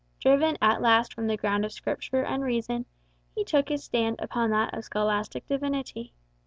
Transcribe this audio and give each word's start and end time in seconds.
Driven 0.19 0.57
at 0.63 0.81
last 0.81 1.13
from 1.13 1.27
the 1.27 1.37
ground 1.37 1.63
of 1.63 1.71
Scripture 1.71 2.23
and 2.25 2.43
reason, 2.43 2.87
he 3.35 3.43
took 3.43 3.69
his 3.69 3.83
stand 3.83 4.15
upon 4.17 4.49
that 4.49 4.73
of 4.75 4.83
scholastic 4.83 5.45
divinity. 5.47 6.15